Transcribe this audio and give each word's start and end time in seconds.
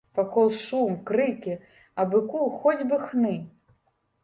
Вакол 0.17 0.47
шум, 0.61 0.93
крыкі, 1.09 1.53
а 2.01 2.07
быку 2.15 2.43
хоць 2.59 2.87
бы 2.91 3.01
хны. 3.07 3.37